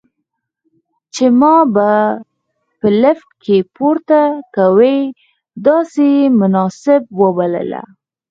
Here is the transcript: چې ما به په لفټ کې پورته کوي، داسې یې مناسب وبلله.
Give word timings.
چې 1.13 1.25
ما 1.39 1.55
به 1.73 1.89
په 2.79 2.87
لفټ 3.01 3.29
کې 3.43 3.57
پورته 3.75 4.21
کوي، 4.55 4.99
داسې 5.65 6.03
یې 6.17 6.25
مناسب 6.39 7.01
وبلله. 7.21 7.81